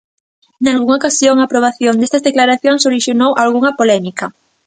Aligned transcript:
Nalgunha 0.63 0.99
ocasión 0.99 1.35
a 1.37 1.45
aprobación 1.47 1.93
destas 1.97 2.25
declaracións 2.27 2.81
orixinou 2.89 3.31
algunha 3.43 3.75
polémica. 3.79 4.25